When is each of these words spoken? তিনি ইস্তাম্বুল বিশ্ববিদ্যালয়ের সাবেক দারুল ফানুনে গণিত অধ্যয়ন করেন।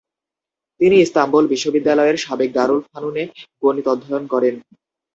তিনি 0.79 0.95
ইস্তাম্বুল 0.99 1.43
বিশ্ববিদ্যালয়ের 1.47 2.17
সাবেক 2.17 2.49
দারুল 2.53 2.81
ফানুনে 2.89 3.23
গণিত 3.63 3.85
অধ্যয়ন 3.93 4.23
করেন। 4.33 4.55